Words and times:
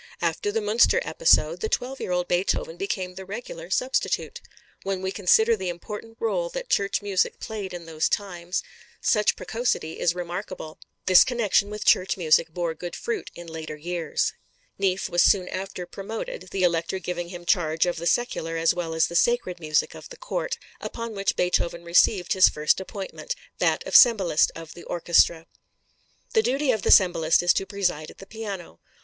After 0.19 0.51
the 0.51 0.61
Münster 0.61 0.97
episode, 1.03 1.59
the 1.59 1.69
twelve 1.69 1.99
year 1.99 2.11
old 2.11 2.27
Beethoven 2.27 2.75
became 2.75 3.13
the 3.13 3.23
regular 3.23 3.69
substitute. 3.69 4.41
When 4.81 5.03
we 5.03 5.11
consider 5.11 5.55
the 5.55 5.69
important 5.69 6.19
rôle 6.19 6.51
that 6.53 6.71
church 6.71 7.03
music 7.03 7.39
played 7.39 7.71
in 7.71 7.85
those 7.85 8.09
times, 8.09 8.63
such 8.99 9.35
precocity 9.35 9.99
is 9.99 10.15
remarkable. 10.15 10.79
This 11.05 11.23
connection 11.23 11.69
with 11.69 11.85
church 11.85 12.17
music 12.17 12.49
bore 12.49 12.73
good 12.73 12.95
fruit 12.95 13.29
in 13.35 13.45
later 13.45 13.75
years. 13.77 14.33
Neefe 14.79 15.07
was 15.07 15.21
soon 15.21 15.47
after 15.49 15.85
promoted, 15.85 16.49
the 16.49 16.63
Elector 16.63 16.97
giving 16.97 17.29
him 17.29 17.45
charge 17.45 17.85
of 17.85 17.97
the 17.97 18.07
secular 18.07 18.57
as 18.57 18.73
well 18.73 18.95
as 18.95 19.05
the 19.05 19.13
sacred 19.15 19.59
music 19.59 19.93
of 19.93 20.09
the 20.09 20.17
Court, 20.17 20.57
upon 20.79 21.13
which 21.13 21.35
Beethoven 21.35 21.83
received 21.83 22.33
his 22.33 22.49
first 22.49 22.79
appointment, 22.79 23.35
that 23.59 23.85
of 23.85 23.93
cembalist 23.93 24.49
of 24.55 24.73
the 24.73 24.81
orchestra. 24.85 25.45
The 26.33 26.41
duty 26.41 26.71
of 26.71 26.81
the 26.81 26.89
cembalist 26.89 27.43
is 27.43 27.53
to 27.53 27.67
preside 27.67 28.09
at 28.09 28.17
the 28.17 28.25
piano. 28.25 28.79